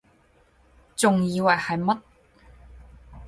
[0.95, 1.99] 仲以為係乜????